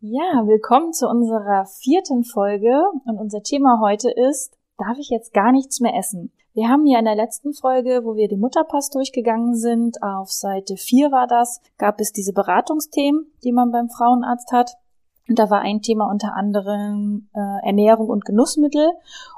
[0.00, 5.52] Ja, willkommen zu unserer vierten Folge und unser Thema heute ist, darf ich jetzt gar
[5.52, 6.32] nichts mehr essen?
[6.54, 10.76] Wir haben ja in der letzten Folge, wo wir den Mutterpass durchgegangen sind, auf Seite
[10.76, 14.72] 4 war das, gab es diese Beratungsthemen, die man beim Frauenarzt hat.
[15.28, 18.90] Und da war ein Thema unter anderem äh, Ernährung und Genussmittel.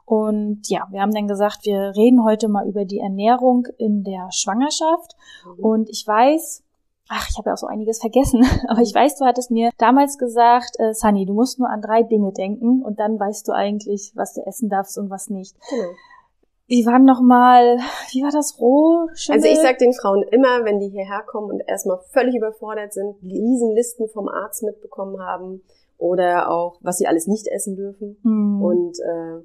[0.05, 4.29] Und ja, wir haben dann gesagt, wir reden heute mal über die Ernährung in der
[4.31, 5.17] Schwangerschaft.
[5.59, 6.63] Und ich weiß,
[7.09, 10.19] ach, ich habe ja auch so einiges vergessen, aber ich weiß, du hattest mir damals
[10.19, 14.13] gesagt, äh, Sunny, du musst nur an drei Dinge denken und dann weißt du eigentlich,
[14.15, 15.57] was du essen darfst und was nicht.
[15.69, 15.89] Genau.
[16.67, 17.77] Wie waren noch mal,
[18.13, 19.09] wie war das roh?
[19.15, 19.41] Schimmel?
[19.41, 23.17] Also ich sag den Frauen immer, wenn die hierher kommen und erstmal völlig überfordert sind,
[23.23, 25.63] Riesenlisten vom Arzt mitbekommen haben
[25.99, 28.63] oder auch, was sie alles nicht essen dürfen Hm.
[28.63, 29.45] und äh,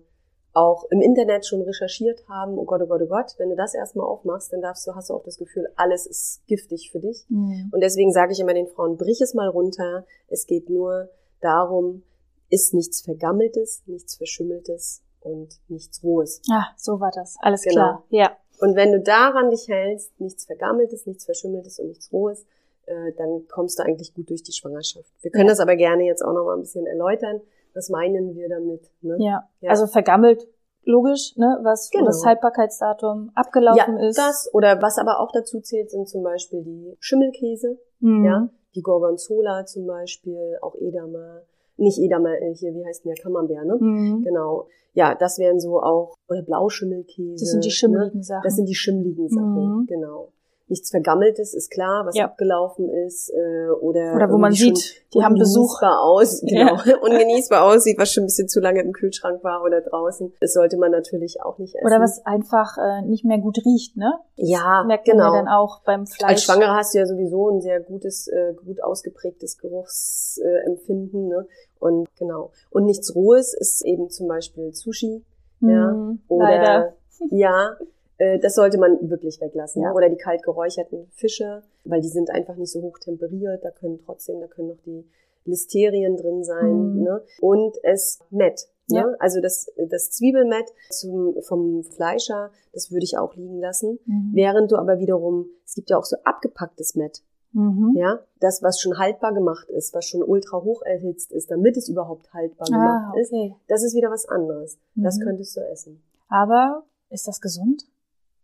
[0.54, 3.76] auch im Internet schon recherchiert haben, oh Gott, oh Gott, oh Gott, wenn du das
[3.76, 7.26] erstmal aufmachst, dann darfst du, hast du auch das Gefühl, alles ist giftig für dich.
[7.30, 7.70] Hm.
[7.72, 10.06] Und deswegen sage ich immer den Frauen, brich es mal runter.
[10.30, 11.10] Es geht nur
[11.42, 12.04] darum,
[12.50, 16.42] ist nichts Vergammeltes, nichts Verschimmeltes und nichts Rohes.
[16.52, 17.36] Ah, so war das.
[17.42, 17.74] Alles Genau.
[17.76, 18.04] klar.
[18.10, 18.32] Ja.
[18.60, 22.46] Und wenn du daran dich hältst, nichts Vergammeltes, nichts Verschimmeltes und nichts Rohes,
[22.86, 25.12] äh, dann kommst du eigentlich gut durch die Schwangerschaft.
[25.22, 25.52] Wir können Ja.
[25.52, 27.42] das aber gerne jetzt auch noch mal ein bisschen erläutern.
[27.76, 28.90] Was meinen wir damit?
[29.02, 29.18] Ne?
[29.20, 29.48] Ja.
[29.62, 29.70] Ja.
[29.70, 30.48] Also vergammelt,
[30.84, 32.06] logisch, ne, was Genau.
[32.06, 34.18] das Haltbarkeitsdatum abgelaufen ist.
[34.18, 38.24] das oder was aber auch dazu zählt, sind zum Beispiel die Schimmelkäse, Hm.
[38.26, 41.42] ja, die Gorgonzola zum Beispiel, auch Edamer,
[41.78, 43.78] nicht Edamer, äh, hier, wie heißt denn der Camembert, ne?
[43.80, 44.22] Hm.
[44.24, 44.68] Genau.
[44.94, 47.44] Ja, das wären so auch, oder Blauschimmelkäse.
[47.44, 48.24] Das sind die schimmeligen Ne?
[48.24, 48.42] Sachen.
[48.44, 49.86] Das sind die schimmligen Sachen, Mhm.
[49.88, 50.30] genau.
[50.70, 52.26] Nichts Vergammeltes ist klar, was Ja.
[52.26, 55.82] abgelaufen ist, äh, oder, Oder wo man sieht, die haben Besuch.
[55.82, 60.34] aus, genau, ungenießbar aussieht, was schon ein bisschen zu lange im Kühlschrank war oder draußen.
[60.42, 61.86] Das sollte man natürlich auch nicht essen.
[61.88, 64.14] Oder was einfach äh, nicht mehr gut riecht, ne?
[64.36, 65.24] Ja, Merkt genau.
[65.24, 66.30] man ja dann auch beim Fleisch.
[66.32, 71.28] Als Schwangere hast du ja sowieso ein sehr gutes, äh, gut ausgeprägtes Geruchsempfinden, äh, Empfinden,
[71.30, 71.48] ne?
[71.80, 72.52] Und genau.
[72.72, 75.24] Und nichts Rohes ist eben zum Beispiel Sushi,
[75.62, 76.94] ja, Hm, oder Leider.
[77.32, 77.76] ja,
[78.40, 79.82] das sollte man wirklich weglassen.
[79.84, 79.90] Ja.
[79.90, 79.96] Ne?
[79.96, 83.64] Oder die kalt geräucherten Fische, weil die sind einfach nicht so hoch temperiert.
[83.64, 85.06] Da können trotzdem, da können noch die
[85.46, 86.96] Listerien drin sein.
[86.96, 87.04] Mhm.
[87.04, 87.22] Ne?
[87.42, 88.68] Und es Mett.
[88.90, 89.00] Ne?
[89.00, 89.16] Ja.
[89.20, 94.00] Also das, das Zwiebelmett zum, vom Fleischer, das würde ich auch liegen lassen.
[94.06, 94.32] Mhm.
[94.34, 97.22] Während du aber wiederum, es gibt ja auch so abgepacktes Mett,
[97.54, 97.94] Mhm.
[97.96, 101.88] ja, das, was schon haltbar gemacht ist, was schon ultra hoch erhitzt ist, damit es
[101.88, 102.76] überhaupt haltbar Ah,
[103.12, 103.56] gemacht ist, okay.
[103.70, 104.78] das ist wieder was anderes.
[104.96, 105.24] Das Mhm.
[105.24, 106.04] könntest du essen.
[106.28, 107.88] Aber ist das gesund?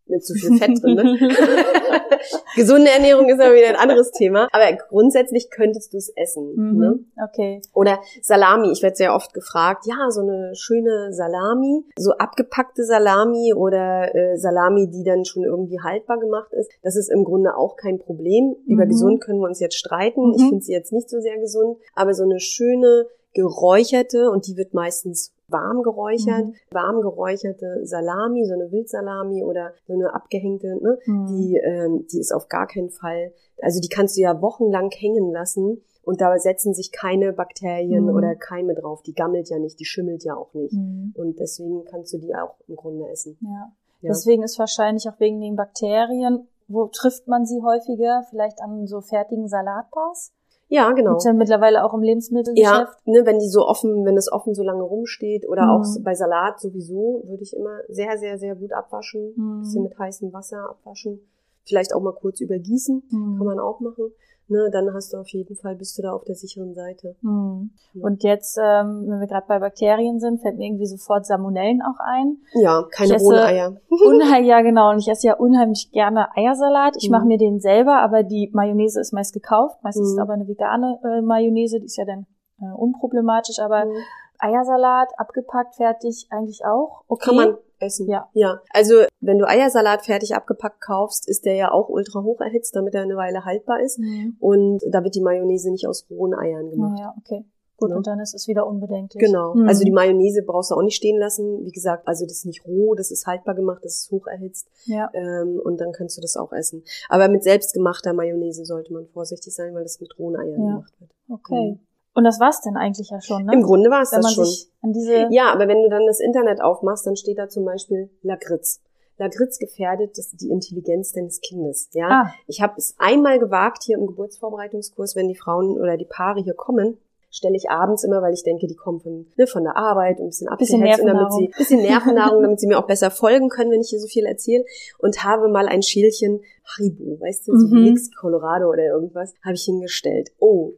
[0.06, 1.18] Mit zu viel Fett drin, ne?
[2.56, 4.48] Gesunde Ernährung ist aber wieder ein anderes Thema.
[4.52, 6.54] Aber grundsätzlich könntest du es essen.
[6.56, 6.78] Mhm.
[6.80, 7.00] Ne?
[7.30, 7.62] Okay.
[7.74, 8.72] Oder Salami.
[8.72, 14.38] Ich werde sehr oft gefragt, ja, so eine schöne Salami, so abgepackte Salami oder äh,
[14.38, 16.70] Salami, die dann schon irgendwie haltbar gemacht ist.
[16.84, 18.56] Das ist im Grunde auch kein Problem.
[18.68, 18.90] Über Mhm.
[18.90, 20.34] gesund können wir uns jetzt streiten.
[20.36, 20.50] Ich Mhm.
[20.50, 21.78] finde sie jetzt nicht so sehr gesund.
[21.96, 26.54] Aber so eine schöne geräucherte und die wird meistens warm geräuchert, Mhm.
[26.72, 30.98] warm geräucherte Salami, so eine Wildsalami oder so eine abgehängte, ne?
[31.06, 31.28] Mhm.
[31.28, 35.32] die, ähm, die ist auf gar keinen Fall, also die kannst du ja wochenlang hängen
[35.32, 38.16] lassen und da setzen sich keine Bakterien Mhm.
[38.16, 39.02] oder Keime drauf.
[39.04, 40.74] Die gammelt ja nicht, die schimmelt ja auch nicht.
[40.74, 41.14] Mhm.
[41.16, 43.38] Und deswegen kannst du die auch im Grunde essen.
[43.42, 43.72] Ja.
[44.02, 44.10] Ja.
[44.10, 48.24] Deswegen ist wahrscheinlich auch wegen den Bakterien, wo trifft man sie häufiger?
[48.30, 50.34] Vielleicht an so fertigen Salatbars?
[50.74, 51.12] Ja, genau.
[51.12, 52.66] Gibt's ja mittlerweile auch im Lebensmittelgeschäft.
[53.06, 55.70] Ja, ne, wenn die so offen, wenn es offen so lange rumsteht oder Mhm.
[55.70, 59.34] auch bei Salat sowieso, würde ich immer sehr, sehr, sehr gut abwaschen.
[59.36, 59.60] Mhm.
[59.62, 61.20] Bisschen mit heißem Wasser abwaschen.
[61.66, 63.38] Vielleicht auch mal kurz übergießen, Mhm.
[63.38, 64.12] kann man auch machen.
[64.50, 67.16] Ne, dann hast du auf jeden Fall, bist du da auf der sicheren Seite.
[67.22, 67.72] Hm.
[67.94, 68.04] Ja.
[68.04, 72.00] Und jetzt, ähm, wenn wir gerade bei Bakterien sind, fällt mir irgendwie sofort Salmonellen auch
[72.00, 72.38] ein.
[72.54, 73.78] Ja, keine rohen Eier.
[74.44, 74.92] Ja genau.
[74.92, 76.96] Und ich esse ja unheimlich gerne Eiersalat.
[76.98, 77.12] Ich Mhm.
[77.16, 79.78] mache mir den selber, aber die Mayonnaise ist meist gekauft.
[79.82, 80.22] Meistens ist Mhm.
[80.22, 82.26] aber eine vegane äh, Mayonnaise, die ist ja dann
[82.62, 83.60] äh, unproblematisch.
[83.60, 83.94] Aber Mhm.
[84.40, 87.04] Eiersalat, abgepackt, fertig, eigentlich auch.
[87.08, 87.26] Okay.
[87.28, 88.08] Kann man essen.
[88.10, 88.30] Ja.
[88.34, 88.60] Ja.
[88.72, 92.96] Also, wenn du Eiersalat fertig abgepackt kaufst, ist der ja auch ultra hoch erhitzt, damit
[92.96, 94.00] er eine Weile haltbar ist.
[94.00, 94.38] Mhm.
[94.40, 96.98] Und da wird die Mayonnaise nicht aus rohen Eiern gemacht.
[97.00, 97.46] Ja, ja, okay.
[97.78, 97.98] Gut, ne?
[97.98, 99.22] und dann ist es wieder unbedenklich.
[99.24, 99.56] Genau.
[99.56, 99.68] Mhm.
[99.68, 101.66] Also die Mayonnaise brauchst du auch nicht stehen lassen.
[101.66, 104.68] Wie gesagt, also das ist nicht roh, das ist haltbar gemacht, das ist hoch erhitzt.
[104.86, 105.10] Ja.
[105.14, 106.84] Ähm, und dann kannst du das auch essen.
[107.10, 110.70] Aber mit selbstgemachter Mayonnaise sollte man vorsichtig sein, weil das mit rohen Eiern Ja.
[110.76, 111.12] gemacht wird.
[111.30, 111.80] Okay.
[112.16, 113.54] Und das war's denn eigentlich ja schon, ne?
[113.54, 114.46] Im Grunde war es Wenn das man schon.
[114.46, 117.66] sich an diese Ja, aber wenn du dann das Internet aufmachst, dann steht da zum
[117.66, 118.82] Beispiel Lakritz.
[119.18, 121.90] Lakritz gefährdet das, die Intelligenz deines Kindes.
[121.94, 122.34] Ja, Ah.
[122.48, 126.54] ich habe es einmal gewagt hier im Geburtsvorbereitungskurs, wenn die Frauen oder die Paare hier
[126.56, 126.98] kommen,
[127.32, 130.26] stelle ich abends immer, weil ich denke, die kommen von, ne, von der Arbeit und
[130.26, 133.72] ein bisschen abgehetzt und damit sie, bisschen Nervennahrung, damit sie mir auch besser folgen können,
[133.72, 134.66] wenn ich hier so viel erzähle
[135.00, 137.84] und habe mal ein Schälchen Haribo, weißt du, so Mhm.
[137.84, 140.32] Mix Colorado oder irgendwas, habe ich hingestellt.
[140.40, 140.74] Oh,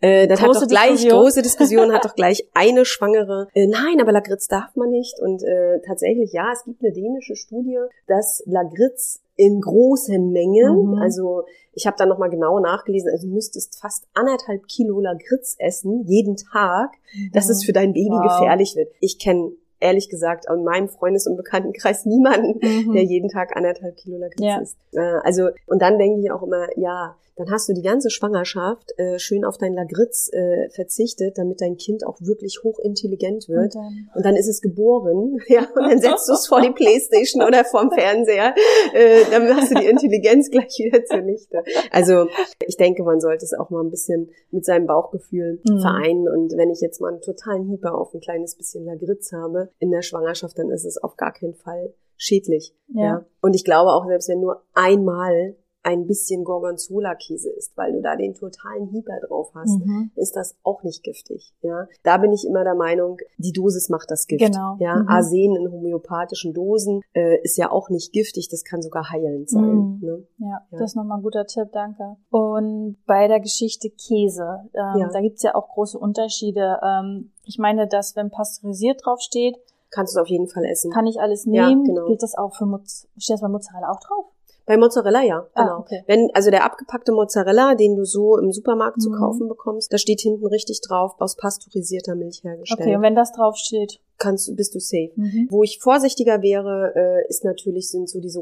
[0.00, 1.20] äh, das Große hat doch gleich, Diskussion.
[1.20, 5.42] große Diskussion, hat doch gleich eine Schwangere, äh, nein, aber Lakritz darf man nicht und
[5.42, 10.98] äh, tatsächlich, ja, es gibt eine dänische Studie, dass Lakritz in großen Mengen, Mhm.
[11.02, 11.44] also
[11.74, 16.36] ich habe da nochmal genau nachgelesen, also du müsstest fast anderthalb Kilo Lakritz essen, jeden
[16.36, 16.92] Tag,
[17.34, 18.22] dass es für dein Baby Wow.
[18.38, 18.90] gefährlich wird.
[19.00, 19.52] Ich kenne
[19.86, 22.92] ehrlich gesagt in meinem Freundes- und Bekanntenkreis niemanden, Mhm.
[22.92, 24.60] der jeden Tag anderthalb Kilo Lakritz Ja.
[24.60, 24.76] isst.
[24.92, 28.94] Äh, also, und dann denke ich auch immer, ja, dann hast du die ganze Schwangerschaft
[28.98, 33.74] äh, schön auf dein Lakritz äh, verzichtet, damit dein Kind auch wirklich hochintelligent wird.
[33.74, 36.70] Und dann, Und dann ist es geboren, ja, und dann setzt du es vor die
[36.70, 38.54] Playstation oder vorm Fernseher,
[38.94, 41.62] äh, dann machst du die Intelligenz gleich wieder zunichte.
[41.90, 42.26] Also
[42.66, 45.80] ich denke, man sollte es auch mal ein bisschen mit seinem Bauchgefühl Mhm.
[45.80, 46.28] vereinen.
[46.30, 49.90] Und wenn ich jetzt mal einen totalen Hieber auf ein kleines bisschen Lagritz habe in
[49.90, 52.74] der Schwangerschaft, dann ist es auf gar keinen Fall schädlich.
[52.88, 53.04] Ja.
[53.04, 53.26] Ja.
[53.40, 58.16] Und ich glaube auch, selbst wenn nur einmal ein bisschen Gorgonzola-Käse isst, weil du da
[58.16, 60.10] den totalen Hieber drauf hast, Mhm.
[60.16, 61.54] ist das auch nicht giftig.
[61.62, 64.44] Ja, da bin ich immer der Meinung, die Dosis macht das Gift.
[64.44, 64.76] Genau.
[64.80, 65.08] Ja, Mhm.
[65.08, 69.62] Arsen in homöopathischen Dosen äh, ist ja auch nicht giftig, das kann sogar heilend sein.
[69.62, 69.98] Mhm.
[70.02, 70.26] Ne?
[70.38, 70.78] Ja, Ja.
[70.78, 72.16] das ist nochmal ein guter Tipp, danke.
[72.30, 75.08] Und bei der Geschichte Käse, ähm, Ja.
[75.12, 76.78] da gibt's ja auch große Unterschiede.
[76.82, 79.56] Ähm, ich meine, dass wenn pasteurisiert draufsteht,
[79.90, 80.90] Kannst du auf jeden Fall essen.
[80.90, 81.84] kann ich alles Ja, nehmen.
[81.84, 82.06] genau.
[82.06, 83.08] Gilt das auch für Mozzarella?
[83.18, 84.24] Steht das bei Mozzarella auch drauf?
[84.66, 85.78] Bei Mozzarella ja, Ah, genau.
[85.78, 86.02] okay.
[86.06, 89.14] Wenn also der abgepackte Mozzarella, den du so im Supermarkt zu Mhm.
[89.14, 92.80] kaufen bekommst, da steht hinten richtig drauf aus pasteurisierter Milch hergestellt.
[92.80, 94.00] Okay, und wenn das draufsteht.
[94.18, 95.12] Kannst du bist du safe.
[95.16, 95.46] Mhm.
[95.50, 98.40] Wo ich vorsichtiger wäre, äh, ist natürlich sind so diese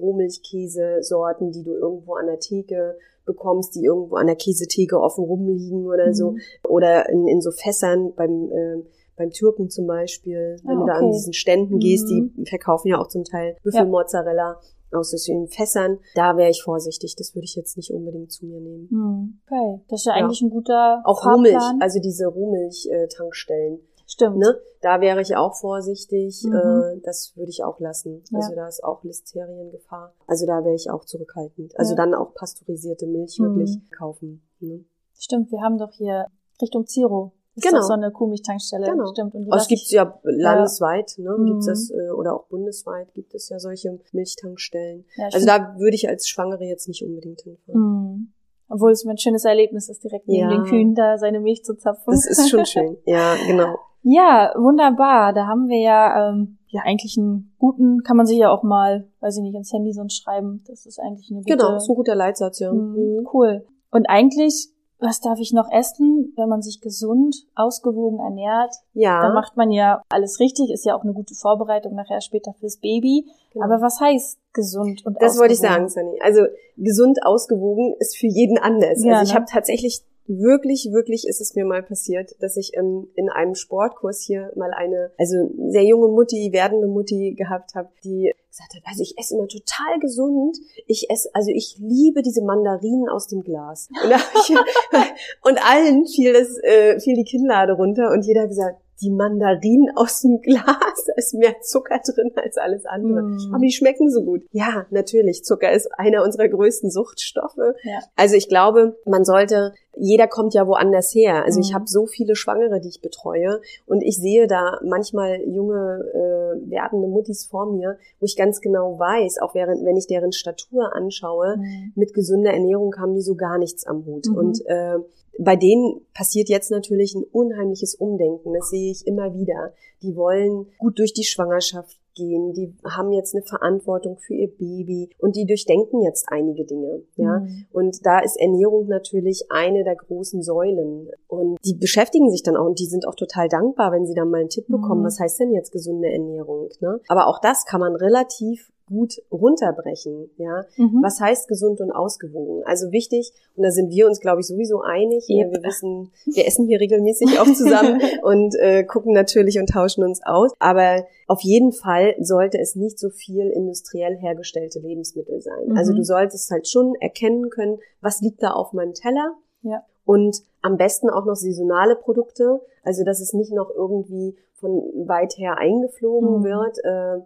[0.58, 5.86] Rohmilchkäse-Sorten, die du irgendwo an der Theke bekommst, die irgendwo an der Käsetheke offen rumliegen
[5.86, 6.32] oder so.
[6.32, 6.40] Mhm.
[6.68, 8.82] Oder in, in so Fässern beim, äh,
[9.16, 11.12] beim Türken zum Beispiel, wenn Ah, du da an okay.
[11.14, 12.32] diesen Ständen gehst, Mhm.
[12.36, 14.60] die verkaufen ja auch zum Teil Büffelmozzarella
[14.96, 15.98] aus so vielen Fässern.
[16.14, 17.14] Da wäre ich vorsichtig.
[17.16, 18.88] Das würde ich jetzt nicht unbedingt zu mir nehmen.
[18.90, 20.24] Hm, Okay, das ist ja Ja.
[20.24, 21.34] eigentlich ein guter Auch Fahrplan.
[21.56, 23.80] Rohmilch, also diese Rohmilch-Tankstellen.
[24.06, 24.36] Stimmt.
[24.36, 24.54] Ne?
[24.82, 26.42] Da wäre ich auch vorsichtig.
[26.44, 26.54] Mhm.
[26.54, 28.22] Äh, das würde ich auch lassen.
[28.30, 28.38] Ja.
[28.38, 30.12] Also da ist auch Listeriengefahr.
[30.26, 31.78] Also da wäre ich auch zurückhaltend.
[31.78, 31.96] Also Ja.
[31.96, 33.44] dann auch pasteurisierte Milch Mhm.
[33.56, 34.42] wirklich kaufen.
[34.60, 34.84] Ne?
[35.18, 36.26] Stimmt, wir haben doch hier
[36.60, 37.32] Richtung Ziro.
[37.56, 37.78] Ist Genau.
[37.78, 38.86] doch so eine Kuhmilchtankstelle.
[38.86, 39.06] Genau.
[39.12, 39.34] Stimmt.
[39.34, 41.36] Und es gibt ja landesweit, ne?
[41.38, 41.46] Mhm.
[41.46, 45.04] Gibt's das, äh, oder auch bundesweit gibt es ja solche Milchtankstellen.
[45.16, 47.80] Ja, Also da würde ich als Schwangere jetzt nicht unbedingt hinfahren.
[47.80, 48.32] Mhm.
[48.68, 50.56] Obwohl es mir ein schönes Erlebnis ist, direkt neben Ja.
[50.56, 52.10] den Kühen da seine Milch zu zapfen.
[52.12, 52.96] Das ist schon schön.
[53.06, 53.76] Ja, genau.
[54.02, 55.32] Ja, wunderbar.
[55.32, 59.08] Da haben wir ja, ähm, ja eigentlich einen guten, kann man sich ja auch mal,
[59.20, 60.62] weiß ich nicht, ins Handy sonst schreiben.
[60.66, 61.56] Das ist eigentlich eine gute.
[61.56, 62.72] Genau, ist ein guter Leitsatz, ja.
[62.72, 63.28] Mhm, Mhm.
[63.32, 63.64] Cool.
[63.90, 68.74] Und eigentlich, was darf ich noch essen, wenn man sich gesund, ausgewogen ernährt?
[68.92, 69.22] Ja.
[69.22, 72.78] Da macht man ja alles richtig, ist ja auch eine gute Vorbereitung nachher später fürs
[72.78, 73.26] Baby.
[73.52, 73.64] Genau.
[73.64, 75.88] Aber was heißt gesund und Das wollte ich ausgewogen?
[75.88, 76.20] sagen, Sunny.
[76.22, 76.46] Also
[76.76, 79.04] gesund ausgewogen ist für jeden anders.
[79.04, 79.40] Ja, also ich ne?
[79.40, 84.22] habe tatsächlich wirklich, wirklich ist es mir mal passiert, dass ich ähm, in einem Sportkurs
[84.22, 89.02] hier mal eine, also sehr junge Mutti, werdende Mutti gehabt habe, die gesagt hat, also
[89.02, 90.56] ich esse immer total gesund.
[90.86, 93.88] Ich esse, also ich liebe diese Mandarinen aus dem Glas.
[94.02, 94.56] Und, ich,
[95.42, 100.22] und allen fiel das, äh, fiel die Kinnlade runter und jeder gesagt, die Mandarinen aus
[100.22, 100.64] dem Glas,
[101.06, 103.22] da ist mehr Zucker drin als alles andere.
[103.22, 103.54] Mm.
[103.54, 104.42] Aber die schmecken so gut.
[104.52, 105.44] Ja, natürlich.
[105.44, 107.56] Zucker ist einer unserer größten Suchtstoffe.
[107.82, 107.98] Ja.
[108.16, 111.44] Also ich glaube, man sollte, jeder kommt ja woanders her.
[111.44, 111.74] Also ich Mhm.
[111.74, 117.06] habe so viele Schwangere, die ich betreue und ich sehe da manchmal junge äh, werdende
[117.08, 121.56] Muttis vor mir, wo ich ganz genau weiß, auch während, wenn ich deren Statur anschaue,
[121.58, 121.92] Mhm.
[121.94, 124.26] mit gesunder Ernährung haben die so gar nichts am Hut.
[124.28, 124.36] Mhm.
[124.36, 124.96] Und äh,
[125.38, 128.52] bei denen passiert jetzt natürlich ein unheimliches Umdenken.
[128.54, 129.72] Das sehe ich immer wieder.
[130.02, 132.52] Die wollen gut durch die Schwangerschaft gehen.
[132.52, 137.02] Die haben jetzt eine Verantwortung für ihr Baby und die durchdenken jetzt einige Dinge.
[137.16, 137.40] Ja.
[137.40, 137.66] Mhm.
[137.72, 141.08] Und da ist Ernährung natürlich eine der großen Säulen.
[141.26, 144.30] Und die beschäftigen sich dann auch und die sind auch total dankbar, wenn sie dann
[144.30, 145.06] mal einen Tipp bekommen, Mhm.
[145.06, 146.68] was heißt denn jetzt gesunde Ernährung.
[146.80, 147.00] Ne?
[147.08, 150.64] Aber auch das kann man relativ gut runterbrechen, ja.
[150.76, 151.00] Mhm.
[151.02, 152.62] Was heißt gesund und ausgewogen?
[152.66, 155.26] Also wichtig, und da sind wir uns, glaube ich, sowieso einig.
[155.28, 155.52] Yep.
[155.52, 160.20] Wir wissen, wir essen hier regelmäßig auch zusammen und äh, gucken natürlich und tauschen uns
[160.24, 160.52] aus.
[160.58, 165.68] Aber auf jeden Fall sollte es nicht so viel industriell hergestellte Lebensmittel sein.
[165.68, 165.76] Mhm.
[165.76, 169.34] Also du solltest halt schon erkennen können, was liegt da auf meinem Teller.
[169.62, 169.82] Ja.
[170.04, 174.70] Und am besten auch noch saisonale Produkte, also dass es nicht noch irgendwie von
[175.06, 176.44] weit her eingeflogen Mhm.
[176.44, 176.78] wird.
[176.84, 177.24] Äh,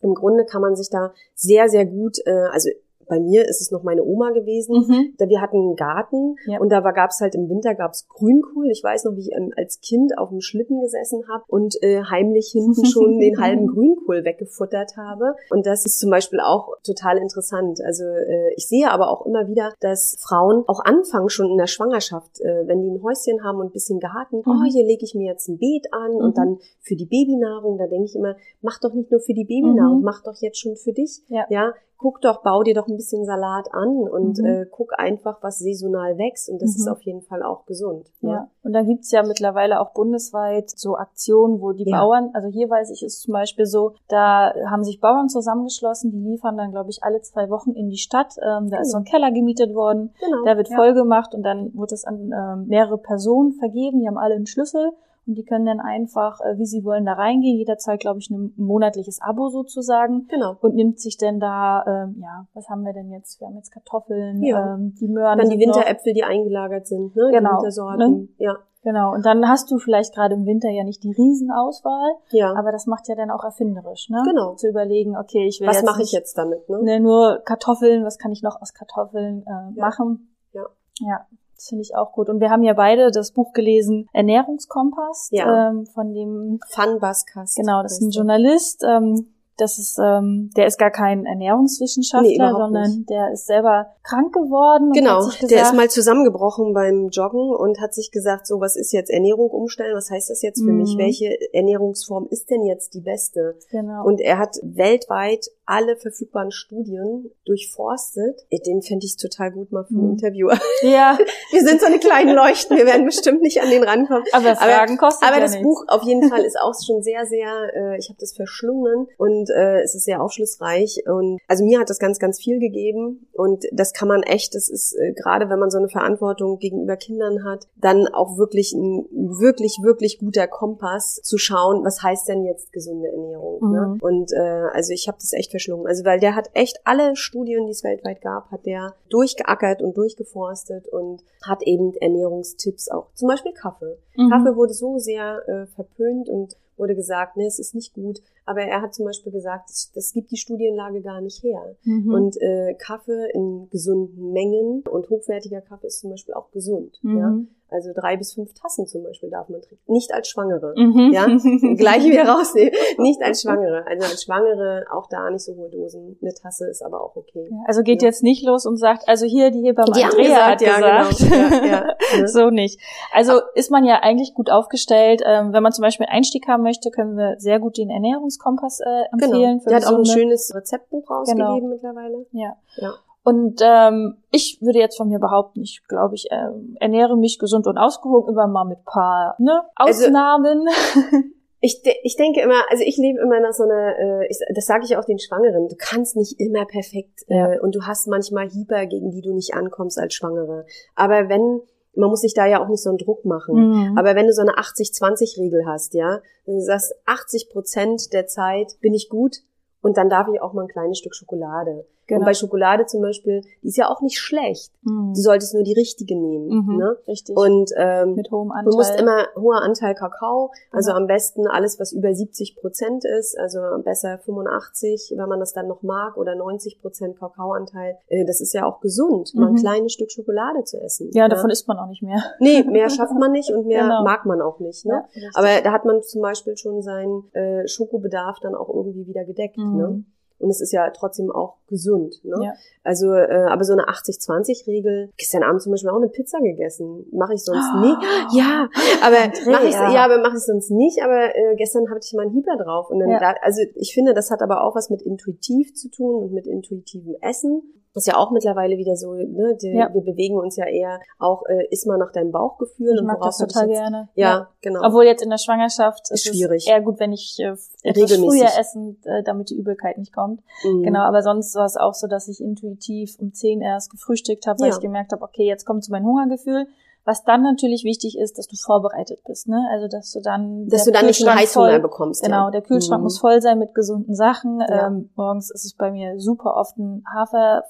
[0.00, 2.70] Im Grunde kann man sich da sehr, sehr gut, äh, also
[3.10, 4.86] bei mir ist es noch meine Oma gewesen.
[4.88, 5.14] Mhm.
[5.18, 6.58] Da wir hatten einen Garten Ja.
[6.60, 8.70] und da war, gab's halt im Winter gab's Grünkohl.
[8.70, 12.02] Ich weiß noch, wie ich ähm, als Kind auf dem Schlitten gesessen habe und äh,
[12.04, 15.34] heimlich hinten schon den halben Grünkohl weggefuttert habe.
[15.50, 17.80] Und das ist zum Beispiel auch total interessant.
[17.84, 21.66] Also äh, ich sehe aber auch immer wieder, dass Frauen auch anfangen schon in der
[21.66, 24.42] Schwangerschaft, äh, wenn die ein Häuschen haben und ein bisschen Garten, Mhm.
[24.46, 26.16] oh, hier lege ich mir jetzt ein Beet an Mhm.
[26.16, 29.44] und dann für die Babynahrung, da denke ich immer, mach doch nicht nur für die
[29.44, 30.04] Babynahrung, Mhm.
[30.04, 31.22] mach doch jetzt schon für dich.
[31.28, 31.46] Ja.
[31.50, 34.44] ja guck doch, bau dir doch ein bisschen Salat an und Mhm.
[34.44, 36.76] äh, guck einfach, was saisonal wächst und das Mhm.
[36.76, 38.10] ist auf jeden Fall auch gesund.
[38.22, 38.30] ne?
[38.30, 42.00] Ja, und dann gibt's ja mittlerweile auch bundesweit so Aktionen, wo die Ja.
[42.00, 46.18] Bauern, also hier weiß ich, ist zum Beispiel so, da haben sich Bauern zusammengeschlossen, die
[46.20, 48.34] liefern dann, glaube ich, alle zwei Wochen in die Stadt.
[48.42, 50.44] Ähm, da ist so ein Keller gemietet worden, Genau.
[50.44, 50.76] der wird ja.
[50.76, 54.46] voll gemacht und dann wird es an ähm, mehrere Personen vergeben, die haben alle einen
[54.46, 54.92] Schlüssel
[55.26, 57.56] und die können dann einfach, äh, wie sie wollen, da reingehen.
[57.58, 60.56] Jeder zahlt, glaube ich, ein monatliches Abo sozusagen Genau.
[60.60, 63.40] und nimmt sich denn da, ähm, ja, was haben wir denn jetzt?
[63.40, 64.74] Wir haben jetzt Kartoffeln, Ja.
[64.74, 65.38] ähm, die Möhren.
[65.38, 67.28] Dann die noch- Winteräpfel, die eingelagert sind, ne?
[67.32, 68.34] Genau, Die Wintersorten.
[68.38, 68.56] Ja.
[68.82, 72.54] Genau, und dann hast du vielleicht gerade im Winter ja nicht die Riesenauswahl, Ja.
[72.56, 74.22] aber das macht ja dann auch erfinderisch, ne?
[74.24, 74.54] Genau.
[74.54, 76.82] Zu überlegen, okay, ich will was mache ich jetzt damit, ne?
[76.82, 79.84] Ne, nur Kartoffeln, was kann ich noch aus Kartoffeln äh, Ja.
[79.84, 80.34] machen?
[80.54, 80.62] Ja.
[81.00, 81.26] Ja,
[81.60, 82.30] das finde ich auch gut.
[82.30, 85.68] Und wir haben ja beide das Buch gelesen, Ernährungskompass, Ja.
[85.70, 87.56] ähm, von dem, Fun Buzzcast.
[87.56, 88.10] genau, das ist ein.
[88.10, 89.26] Journalist, ähm,
[89.58, 93.10] das ist, ähm, der ist gar kein Nee, Ernährungswissenschaftler, überhaupt sondern nicht.
[93.10, 94.92] der ist selber krank geworden.
[94.92, 98.90] Genau, gesagt, der ist mal zusammengebrochen beim Joggen und hat sich gesagt, so was ist
[98.92, 100.78] jetzt Ernährung umstellen, was heißt das jetzt für Mhm.
[100.78, 100.96] mich?
[100.96, 103.56] Welche Ernährungsform ist denn jetzt die beste?
[103.70, 104.02] genau.
[104.06, 108.40] Und er hat weltweit alle verfügbaren Studien durchforstet.
[108.66, 110.10] Den fände ich total gut mal für ein Mhm.
[110.12, 110.48] Interview.
[110.82, 111.16] ja,
[111.52, 114.24] Wir sind so eine kleine Leuchten, wir werden bestimmt nicht an den rankommen.
[114.32, 115.64] aber Fragen kostet Aber ja das nichts.
[115.66, 119.48] Buch auf jeden Fall ist auch schon sehr, sehr, äh, ich habe das verschlungen und
[119.50, 121.04] äh, es ist sehr aufschlussreich.
[121.06, 123.28] Und also mir hat das ganz, ganz viel gegeben.
[123.32, 126.96] Und das kann man echt, das ist äh, gerade wenn man so eine Verantwortung gegenüber
[126.96, 132.44] Kindern hat, dann auch wirklich ein wirklich, wirklich guter Kompass zu schauen, was heißt denn
[132.44, 133.70] jetzt gesunde Ernährung.
[133.70, 133.86] Ne?
[133.94, 134.00] Mhm.
[134.00, 135.86] Und äh, also ich habe das echt verschlungen.
[135.86, 139.96] Also weil der hat echt alle Studien, die es weltweit gab, hat der durchgeackert und
[139.96, 143.08] durchgeforstet und hat eben Ernährungstipps auch.
[143.14, 143.98] Zum Beispiel Kaffee.
[144.16, 144.30] Mhm.
[144.30, 148.22] Kaffee wurde so sehr äh, verpönt und wurde gesagt, ne, es ist nicht gut.
[148.46, 151.76] Aber er hat zum Beispiel gesagt, das, das gibt die Studienlage gar nicht her.
[151.84, 152.12] Mhm.
[152.12, 156.98] Und äh, Kaffee in gesunden Mengen und hochwertiger Kaffee ist zum Beispiel auch gesund.
[157.02, 157.38] Ja?
[157.70, 159.82] Also drei bis fünf Tassen zum Beispiel darf man trinken.
[159.92, 160.74] Nicht als Schwangere.
[160.76, 161.10] Mhm.
[161.12, 161.26] Ja,
[161.76, 162.72] gleich wieder rausnehmen.
[162.98, 163.84] Nicht als Schwangere.
[163.86, 166.18] Also als Schwangere auch da nicht so hohe Dosen.
[166.20, 167.48] Eine Tasse ist aber auch okay.
[167.50, 168.08] Ja, Also geht Ja.
[168.08, 170.76] jetzt nicht los und sagt, also hier die Hebamme Die Andrea gesagt, hat ja,
[171.10, 171.18] gesagt.
[171.18, 171.66] genau.
[171.66, 171.84] Ja,
[172.18, 172.80] ja, so nicht.
[173.12, 175.22] Also ist man ja eigentlich gut aufgestellt.
[175.24, 178.80] Ähm, wenn man zum Beispiel einen Einstieg haben möchte, können wir sehr gut den Ernährungskompass
[178.80, 179.58] äh, empfehlen.
[179.58, 179.68] Genau.
[179.68, 181.68] Der hat auch ein schönes Rezeptbuch rausgegeben Genau.
[181.68, 182.26] mittlerweile.
[182.32, 182.56] Ja.
[182.76, 182.94] Ja.
[183.22, 187.66] Und ähm, ich würde jetzt von mir behaupten, ich glaube, ich ähm, ernähre mich gesund
[187.66, 190.66] und ausgewogen, immer mal mit paar ne, Also- Ausnahmen.
[191.62, 194.64] Ich, de ich denke immer, also ich lebe immer nach so einer, äh, ich, das
[194.64, 197.52] sage ich auch den Schwangeren, du kannst nicht immer perfekt Ja.
[197.52, 200.64] äh, und du hast manchmal Hieber, gegen die du nicht ankommst als Schwangere.
[200.94, 201.60] Aber wenn,
[201.94, 203.56] man muss sich da ja auch nicht so einen Druck machen.
[203.90, 203.98] Mhm.
[203.98, 208.94] Aber wenn du so eine 80-20-Regel hast, ja, du sagst, 80 Prozent der Zeit bin
[208.94, 209.36] ich gut
[209.82, 211.86] und dann darf ich auch mal ein kleines Stück Schokolade.
[212.10, 212.20] Genau.
[212.20, 214.72] Und bei Schokolade zum Beispiel, die ist ja auch nicht schlecht.
[214.82, 215.14] Mhm.
[215.14, 216.48] Du solltest nur die richtige nehmen.
[216.66, 216.76] Mhm.
[216.76, 216.96] Ne?
[217.08, 217.36] Richtig.
[217.36, 218.72] Und ähm, mit hohem Du Anteil.
[218.74, 221.00] musst immer hoher Anteil Kakao, also Genau.
[221.02, 225.68] am besten alles, was über 70 Prozent ist, also besser 85, wenn man das dann
[225.68, 227.96] noch mag, oder 90 Prozent Kakaoanteil.
[228.08, 229.58] Äh, Das ist ja auch gesund, mal ein Mhm.
[229.58, 231.10] kleines Stück Schokolade zu essen.
[231.12, 232.22] ja, davon isst man auch nicht mehr.
[232.40, 234.02] Nee, mehr schafft man nicht und mehr Genau.
[234.04, 234.84] mag man auch nicht.
[234.86, 235.04] Ne?
[235.14, 235.28] Ja.
[235.34, 239.56] Aber da hat man zum Beispiel schon seinen äh, Schokobedarf dann auch irgendwie wieder gedeckt.
[239.56, 239.76] Mhm.
[239.76, 240.04] Ne?
[240.40, 242.24] Und es ist ja trotzdem auch gesund.
[242.24, 242.34] Ne?
[242.42, 242.52] Ja.
[242.82, 247.06] Also, äh, aber so eine 80-20-Regel, gestern Abend zum Beispiel auch eine Pizza gegessen.
[247.12, 247.80] Mache ich sonst Oh.
[247.80, 247.94] nie.
[248.38, 248.68] Ja,
[249.02, 249.50] aber Andrea.
[249.52, 251.02] mache ich ja, aber mache ich sonst nicht.
[251.02, 252.90] Aber äh, gestern hatte ich mal einen Hieber drauf.
[252.90, 253.18] Und dann Ja.
[253.20, 256.46] da, also ich finde, das hat aber auch was mit intuitiv zu tun und mit
[256.46, 257.62] intuitivem Essen.
[257.94, 259.92] Ist ja auch mittlerweile wieder so, ne, die, Ja.
[259.92, 263.20] wir bewegen uns ja eher auch, äh, ist man nach deinem Bauchgefühl Ich und mag
[263.20, 264.08] das total jetzt- gerne.
[264.14, 264.80] Ja, genau.
[264.84, 266.64] Obwohl jetzt in der Schwangerschaft ist, schwierig.
[266.64, 268.28] es eher gut, wenn ich äh, etwas Regelmäßig.
[268.28, 270.40] früher essen, äh, damit die Übelkeit nicht kommt.
[270.64, 270.82] Mhm.
[270.84, 274.60] Genau, aber sonst war es auch so, dass ich intuitiv um 10 erst gefrühstückt habe,
[274.60, 274.74] weil Ja.
[274.76, 276.66] ich gemerkt habe, okay, jetzt kommt so mein Hungergefühl.
[277.04, 279.66] Was dann natürlich wichtig ist, dass du vorbereitet bist, ne?
[279.72, 282.22] Also dass du dann Dass du dann nicht einen Heißhunger voll- bekommst.
[282.22, 282.50] Genau, ja.
[282.50, 283.04] der Kühlschrank Mhm.
[283.04, 284.60] muss voll sein mit gesunden Sachen.
[284.60, 284.86] Ja.
[284.88, 287.02] Ähm, morgens ist es bei mir super oft ein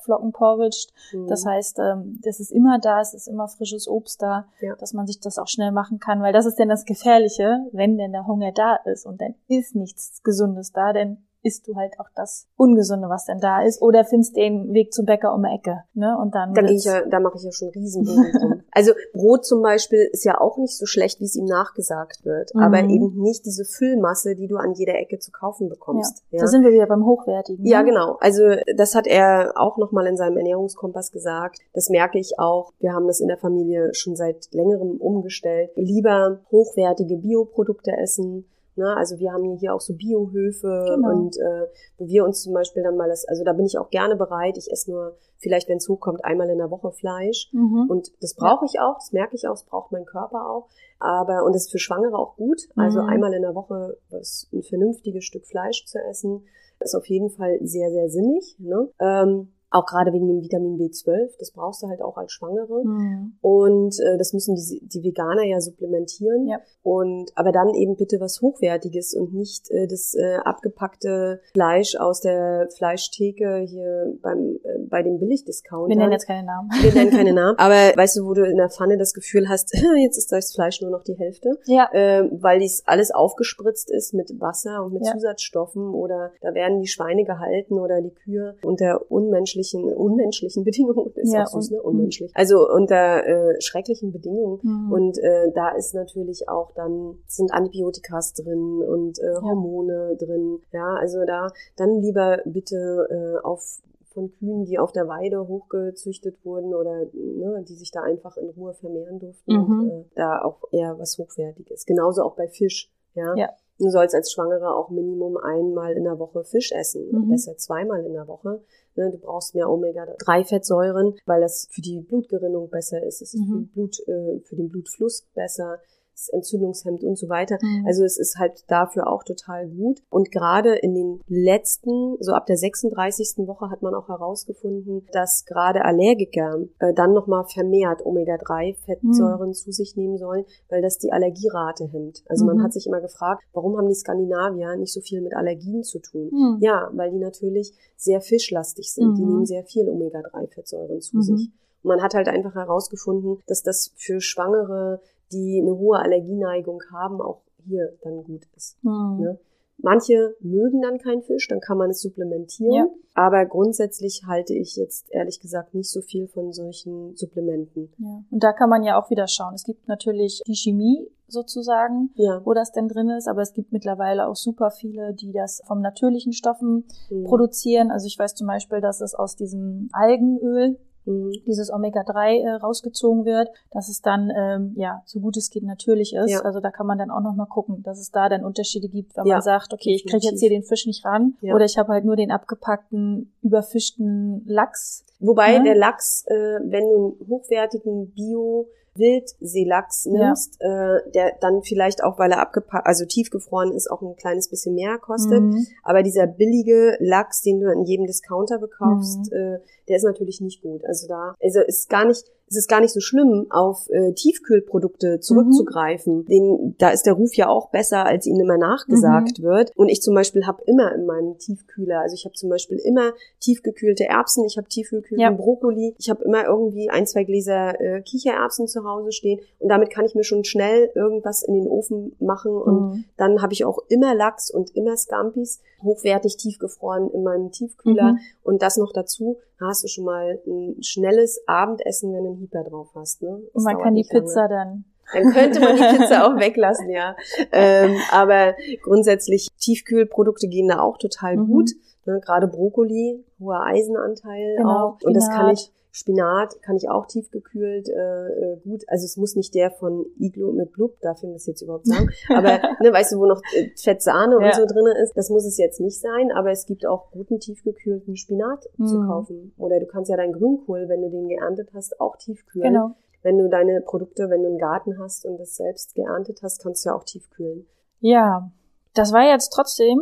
[0.01, 0.89] Haferflockenporridge.
[1.13, 1.27] Mhm.
[1.29, 4.75] Das heißt, ähm, das ist immer da, es ist immer frisches Obst da, Ja.
[4.77, 7.97] dass man sich das auch schnell machen kann, weil das ist denn das Gefährliche, wenn
[7.99, 11.99] denn der Hunger da ist und dann ist nichts Gesundes da, denn isst du halt
[11.99, 15.55] auch das Ungesunde, was denn da ist, oder findest den Weg zum Bäcker um die
[15.55, 16.17] Ecke, ne?
[16.21, 18.63] Und dann Da, gehe ich ja, da mache ich ja schon drum.
[18.73, 22.55] Also Brot zum Beispiel ist ja auch nicht so schlecht, wie es ihm nachgesagt wird,
[22.55, 22.63] Mhm.
[22.63, 26.23] aber eben nicht diese Füllmasse, die du an jeder Ecke zu kaufen bekommst.
[26.31, 26.41] ja.
[26.41, 27.65] Da sind wir wieder beim Hochwertigen.
[27.67, 27.89] Ja, ne?
[27.91, 28.17] genau.
[28.21, 28.43] Also
[28.77, 31.59] das hat er auch nochmal in seinem Ernährungskompass gesagt.
[31.75, 32.73] Das merke ich auch.
[32.79, 35.71] Wir haben das in der Familie schon seit längerem umgestellt.
[35.75, 38.45] Lieber hochwertige Bioprodukte essen.
[38.77, 38.97] Ne?
[38.97, 41.09] Also wir haben hier auch so Biohöfe Genau.
[41.11, 41.67] und äh,
[41.99, 44.57] wo wir uns zum Beispiel dann mal das, also da bin ich auch gerne bereit.
[44.57, 47.49] Ich esse nur vielleicht, wenn es hochkommt, einmal in der Woche Fleisch.
[47.53, 47.87] Mhm.
[47.89, 50.69] Und das brauche ich auch, das merke ich auch, das braucht mein Körper auch.
[50.99, 52.69] Aber, und das ist für Schwangere auch gut.
[52.77, 53.09] Also Mhm.
[53.09, 56.45] einmal in der Woche was, ein vernünftiges Stück Fleisch zu essen,
[56.81, 58.57] ist auf jeden Fall sehr, sehr sinnig.
[58.59, 58.89] Ne?
[59.01, 62.83] Ähm, auch gerade wegen dem Vitamin B12, das brauchst du halt auch als Schwangere.
[62.85, 63.35] Mhm.
[63.41, 66.49] Und äh, das müssen die, die Veganer ja supplementieren.
[66.49, 66.59] Ja.
[66.83, 72.21] Und aber dann eben bitte was Hochwertiges und nicht äh, das äh, abgepackte Fleisch aus
[72.21, 75.89] der Fleischtheke hier beim äh, bei dem Billigdiscounter.
[75.89, 76.69] Wir nennen jetzt keine Namen.
[76.81, 77.57] Wir nennen keine Namen.
[77.59, 79.73] Aber weißt du, wo du in der Pfanne das Gefühl hast,
[80.03, 81.89] jetzt ist das Fleisch nur noch die Hälfte, Ja.
[81.93, 85.13] ähm, weil dies alles aufgespritzt ist mit Wasser und mit Ja.
[85.13, 91.13] Zusatzstoffen oder da werden die Schweine gehalten oder die Kühe unter unmenschlichen, unmenschlichen Bedingungen.
[91.15, 91.83] Ist Ja, auch süß, ne?
[91.83, 92.31] Unmenschlich.
[92.35, 94.61] Also unter äh, schrecklichen Bedingungen.
[94.63, 94.93] Mhm.
[94.93, 100.61] Und äh, da ist natürlich auch dann, sind Antibiotikas drin und äh, Hormone drin.
[100.73, 103.81] Ja, also da dann lieber bitte äh, auf
[104.13, 108.49] von Kühen, die auf der Weide hochgezüchtet wurden oder ne, die sich da einfach in
[108.51, 109.81] Ruhe vermehren durften, Mhm.
[109.81, 111.87] und, äh, da auch eher was Hochwertiges.
[111.87, 112.91] Genauso auch bei Fisch.
[113.15, 113.35] Ja.
[113.37, 113.51] Ja.
[113.81, 117.31] Du sollst als Schwangere auch Minimum einmal in der Woche Fisch essen, Mhm.
[117.31, 118.61] besser zweimal in der Woche.
[118.95, 123.23] Ne, du brauchst mehr Omega-3-Fettsäuren, weil das für die Blutgerinnung besser ist.
[123.23, 123.59] Es ist für, Mhm.
[123.61, 125.79] die Blut, äh, für den Blutfluss besser,
[126.21, 127.59] es ist entzündungshemmend und so weiter.
[127.63, 127.87] Mhm.
[127.87, 130.03] Also es ist halt dafür auch total gut.
[130.11, 133.47] Und gerade in den letzten, so ab der 36.
[133.47, 139.97] Woche hat man auch herausgefunden, dass gerade Allergiker äh, dann nochmal vermehrt Omega-3-Fettsäuren zu sich
[139.97, 142.23] nehmen sollen, weil das die Allergierate hemmt.
[142.29, 142.63] Also man Mhm.
[142.65, 146.31] hat sich immer gefragt, warum haben die Skandinavier nicht so viel mit Allergien zu tun?
[146.33, 146.59] Mhm.
[146.61, 149.17] Ja, weil die natürlich sehr fischlastig sind.
[149.17, 149.29] Die Mhm.
[149.29, 151.23] nehmen sehr viel Omega-3-Fettsäuren zu Mhm.
[151.23, 151.51] sich.
[151.83, 155.01] Und man hat halt einfach herausgefunden, dass das für Schwangere,
[155.33, 158.77] die eine hohe Allergieneigung haben, auch hier dann gut ist.
[158.83, 159.19] Mhm.
[159.21, 159.39] Ne?
[159.83, 162.73] Manche mögen dann keinen Fisch, dann kann man es supplementieren.
[162.75, 162.87] Ja.
[163.15, 167.91] Aber grundsätzlich halte ich jetzt ehrlich gesagt nicht so viel von solchen Supplementen.
[167.99, 168.23] Ja.
[168.31, 169.55] Und da kann man ja auch wieder schauen.
[169.55, 172.43] Es gibt natürlich die Chemie sozusagen, Ja.
[172.45, 175.81] wo das denn drin ist, aber es gibt mittlerweile auch super viele, die das vom
[175.81, 177.25] natürlichen Stoffen Mhm.
[177.25, 177.91] produzieren.
[177.91, 181.33] Also ich weiß zum Beispiel, dass es aus diesem Algenöl Mhm.
[181.47, 186.15] dieses Omega-3 äh, rausgezogen wird, dass es dann, ähm, ja, so gut es geht natürlich
[186.15, 186.31] ist.
[186.31, 186.41] Ja.
[186.41, 189.27] Also da kann man dann auch nochmal gucken, dass es da dann Unterschiede gibt, wenn
[189.27, 191.55] Ja, man sagt, okay, ich kriege jetzt hier den Fisch nicht ran Ja.
[191.55, 195.05] oder ich habe halt nur den abgepackten, überfischten Lachs.
[195.21, 195.63] Wobei Ja.
[195.63, 200.13] der Lachs, äh, wenn du einen hochwertigen Bio Wildseelachs Ja.
[200.27, 204.49] nimmst, äh, der dann vielleicht auch, weil er abgepackt, also tiefgefroren ist, auch ein kleines
[204.49, 205.43] bisschen mehr kostet.
[205.43, 205.67] Mhm.
[205.83, 209.37] Aber dieser billige Lachs, den du in jedem Discounter bekaufst, Mhm.
[209.37, 210.85] äh, der ist natürlich nicht gut.
[210.87, 215.21] Also da, also ist gar nicht, es ist gar nicht so schlimm, auf äh, Tiefkühlprodukte
[215.21, 216.25] zurückzugreifen.
[216.27, 219.71] Den, da ist der Ruf ja auch besser, als ihnen immer nachgesagt wird.
[219.77, 223.13] Und ich zum Beispiel habe immer in meinem Tiefkühler, also ich habe zum Beispiel immer
[223.41, 225.31] tiefgekühlte Erbsen, ich habe tiefgekühlten Ja.
[225.31, 229.91] Brokkoli, ich habe immer irgendwie ein, zwei Gläser äh, Kichererbsen zu Hause stehen und damit
[229.91, 233.05] kann ich mir schon schnell irgendwas in den Ofen machen und Mhm.
[233.17, 238.13] dann habe ich auch immer Lachs und immer Scampis, hochwertig tiefgefroren in meinem Tiefkühler.
[238.13, 238.19] Mhm.
[238.43, 242.47] Und das noch dazu, da hast du schon mal ein schnelles Abendessen, wenn du einen
[242.49, 243.23] Hyper drauf hast.
[243.23, 243.41] Ne?
[243.53, 244.21] Das Und man kann die lange.
[244.25, 244.85] Pizza dann.
[245.13, 247.17] Dann könnte man die Pizza auch weglassen, ja.
[247.53, 251.47] Ähm, aber grundsätzlich, Tiefkühlprodukte gehen da auch total Mhm.
[251.47, 251.71] gut.
[252.07, 252.21] Ne?
[252.25, 254.99] Gerade Brokkoli, hoher Eisenanteil Genau, auch.
[255.03, 255.59] Und das kann Spinat.
[255.59, 257.93] ich Spinat kann ich auch tiefgekühlt äh,
[258.29, 258.85] äh, gut.
[258.89, 262.09] Also es muss nicht der von Iglo mit Blub, darf ich das jetzt überhaupt sagen.
[262.29, 264.47] Aber ne, weißt du, wo noch äh, Fettsahne Ja.
[264.47, 266.31] und so drinne ist, das muss es jetzt nicht sein.
[266.33, 269.07] Aber es gibt auch guten tiefgekühlten Spinat zu Mhm.
[269.09, 269.55] kaufen.
[269.59, 272.73] Oder du kannst ja deinen Grünkohl, wenn du den geerntet hast, auch tiefkühlen.
[272.73, 272.91] Genau.
[273.23, 276.85] Wenn du deine Produkte, wenn du einen Garten hast und das selbst geerntet hast, kannst
[276.85, 277.67] du ja auch tiefkühlen.
[278.01, 278.51] Ja,
[278.95, 280.01] das war jetzt trotzdem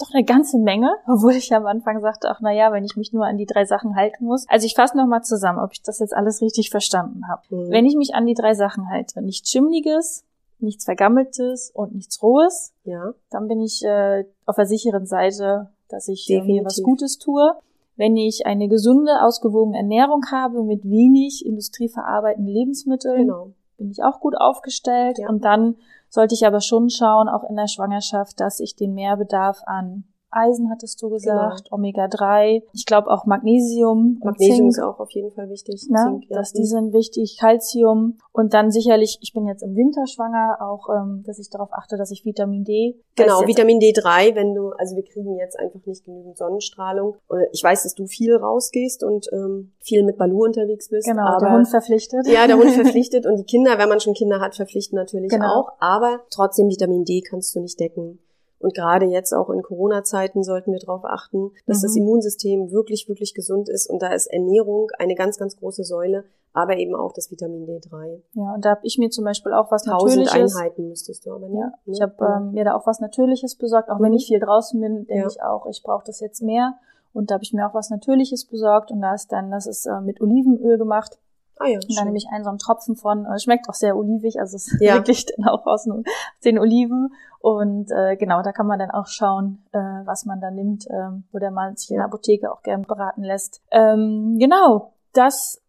[0.00, 3.12] doch eine ganze Menge, obwohl ich am Anfang sagte, ach na ja, wenn ich mich
[3.12, 4.46] nur an die drei Sachen halten muss.
[4.48, 7.42] Also ich fasse noch mal zusammen, ob ich das jetzt alles richtig verstanden habe.
[7.50, 7.70] Mhm.
[7.70, 10.24] Wenn ich mich an die drei Sachen halte, nichts Schimmliges,
[10.58, 16.08] nichts Vergammeltes und nichts Rohes, ja, dann bin ich äh, auf der sicheren Seite, dass
[16.08, 17.54] ich äh, mir was Gutes tue.
[17.96, 23.50] Wenn ich eine gesunde, ausgewogene Ernährung habe mit wenig industrieverarbeitenden Lebensmitteln, genau.
[23.76, 25.18] bin ich auch gut aufgestellt.
[25.18, 25.28] Ja.
[25.28, 25.76] Und dann
[26.10, 30.70] sollte ich aber schon schauen, auch in der Schwangerschaft, dass ich den Mehrbedarf an Eisen,
[30.70, 34.30] hattest du gesagt, Omega-3, ich glaube auch Magnesium, Genau.
[34.30, 35.86] Magnesium ist auch auf jeden Fall wichtig.
[35.88, 36.36] ne, Zink, ja.
[36.38, 40.88] dass die sind wichtig, Calcium und dann sicherlich, ich bin jetzt im Winter schwanger, auch,
[40.94, 42.96] ähm, dass ich darauf achte, dass ich Vitamin D.
[43.16, 47.16] Genau, Vitamin D3, wenn du, also wir kriegen jetzt einfach nicht genügend Sonnenstrahlung.
[47.30, 51.06] Äh, Ich weiß, dass du viel rausgehst und ähm, viel mit Balu unterwegs bist.
[51.08, 52.26] Genau, aber der Hund verpflichtet.
[52.26, 55.46] Ja, der Hund verpflichtet und die Kinder, wenn man schon Kinder hat, verpflichten natürlich Genau.
[55.46, 55.72] auch.
[55.80, 58.20] Aber trotzdem Vitamin D kannst du nicht decken.
[58.60, 61.82] Und gerade jetzt auch in Corona-Zeiten sollten wir darauf achten, dass Mhm.
[61.82, 63.88] das Immunsystem wirklich, wirklich gesund ist.
[63.88, 68.20] Und da ist Ernährung eine ganz, ganz große Säule, aber eben auch das Vitamin D3.
[68.34, 70.54] Ja, und da habe ich mir zum Beispiel auch was Tausend Natürliches.
[70.56, 71.58] Einheiten müsstest du aber nicht.
[71.60, 71.74] Ja, ne?
[71.86, 72.36] ich habe Genau.
[72.36, 73.88] ähm, mir da auch was Natürliches besorgt.
[73.90, 74.16] Auch wenn Mhm.
[74.18, 75.26] ich viel draußen bin, denke Ja.
[75.26, 76.74] ich auch, ich brauche das jetzt mehr.
[77.14, 78.90] Und da habe ich mir auch was Natürliches besorgt.
[78.92, 81.18] Und da ist dann, das ist äh, mit Olivenöl gemacht.
[81.60, 82.04] Ah, ja, Und da schön.
[82.06, 84.80] nehme ich einen so einen Tropfen von, äh, schmeckt auch sehr olivig, also es ist
[84.80, 84.94] Ja.
[84.94, 85.88] wirklich dann auch aus
[86.44, 87.12] den- Oliven.
[87.40, 91.24] Und äh, genau, da kann man dann auch schauen, äh, was man da nimmt, ähm,
[91.32, 92.04] wo der Mann sich in der.
[92.06, 93.62] Apotheke auch gern beraten lässt.
[93.70, 95.62] Ähm, genau, das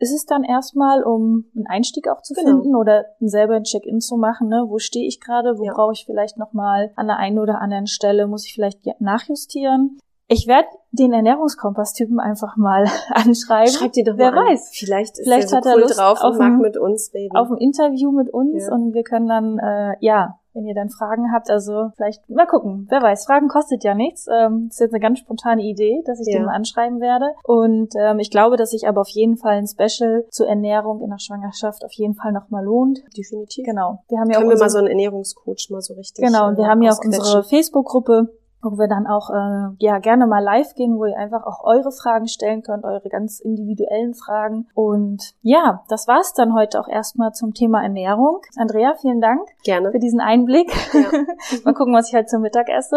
[0.00, 2.48] ist es dann erstmal, um einen Einstieg auch zu Genau.
[2.60, 4.48] finden oder selber ein Check-in zu machen.
[4.48, 4.64] Ne?
[4.68, 5.56] Wo stehe ich gerade?
[5.58, 5.72] Wo Ja.
[5.72, 9.98] brauche ich vielleicht nochmal an der einen oder anderen Stelle, muss ich vielleicht nachjustieren?
[10.34, 13.72] Ich werde den Ernährungskompass-Typen einfach mal anschreiben.
[13.72, 14.46] Schreib dir doch Wer mal an.
[14.52, 14.70] weiß.
[14.74, 16.76] Vielleicht ist Vielleicht er so hat er cool Lust drauf auf und mag ein- mit
[16.76, 17.36] uns reden.
[17.36, 18.72] auf ein Interview mit uns Ja.
[18.74, 22.86] und wir können dann, äh, ja, wenn ihr dann Fragen habt, also vielleicht mal gucken,
[22.88, 24.28] wer weiß, Fragen kostet ja nichts.
[24.32, 26.38] Ähm, das ist jetzt eine ganz spontane Idee, dass ich Ja.
[26.38, 27.26] den mal anschreiben werde.
[27.42, 31.10] Und ähm, ich glaube, dass sich aber auf jeden Fall ein Special zur Ernährung in
[31.10, 33.00] der Schwangerschaft auf jeden Fall nochmal lohnt.
[33.16, 33.64] Definitiv.
[33.66, 34.04] Genau.
[34.08, 36.56] Wir haben ja Können auch wir mal so einen Ernährungscoach mal so richtig Genau, und
[36.56, 38.28] wir äh, haben ja auch unsere Facebook-Gruppe,
[38.64, 41.92] wo wir dann auch äh, ja gerne mal live gehen, wo ihr einfach auch eure
[41.92, 44.68] Fragen stellen könnt, eure ganz individuellen Fragen.
[44.74, 48.40] Und ja, das war's dann heute auch erstmal zum Thema Ernährung.
[48.56, 49.90] Andrea, vielen Dank Gerne.
[49.92, 50.72] für diesen Einblick.
[50.92, 51.10] Ja.
[51.64, 52.96] mal gucken, was ich heute zum Mittag esse.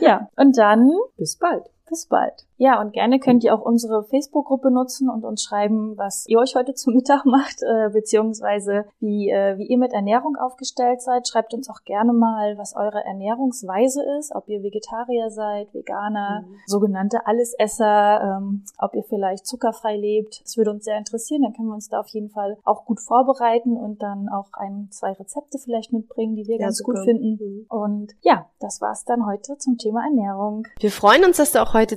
[0.00, 1.64] Ja, und dann Bis bald.
[1.88, 2.46] bis bald.
[2.62, 6.54] Ja, und gerne könnt ihr auch unsere Facebook-Gruppe nutzen und uns schreiben, was ihr euch
[6.56, 11.26] heute zu Mittag macht, äh, beziehungsweise wie, äh, wie ihr mit Ernährung aufgestellt seid.
[11.26, 16.54] Schreibt uns auch gerne mal, was eure Ernährungsweise ist, ob ihr Vegetarier seid, Veganer, Mhm.
[16.66, 20.42] sogenannte Allesesser, ähm, ob ihr vielleicht zuckerfrei lebt.
[20.44, 21.40] Das würde uns sehr interessieren.
[21.42, 24.88] Dann können wir uns da auf jeden Fall auch gut vorbereiten und dann auch ein,
[24.90, 26.92] zwei Rezepte vielleicht mitbringen, die wir Ja, ganz super.
[26.98, 27.38] gut finden.
[27.42, 27.66] Mhm.
[27.70, 30.66] Und ja, das war's dann heute zum Thema Ernährung.
[30.78, 31.96] Wir freuen uns, dass du auch heute